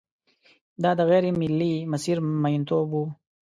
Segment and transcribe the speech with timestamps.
[0.83, 3.03] دا د غېر ملي مسیر میینتوب و.